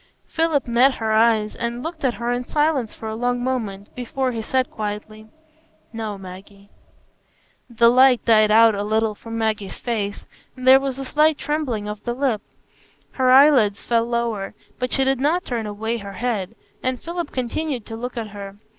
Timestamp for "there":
10.67-10.79